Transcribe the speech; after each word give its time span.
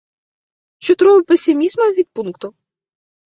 Ĉu 0.87 0.95
tro 1.01 1.11
pesimisma 1.33 1.87
vidpunkto? 1.99 2.53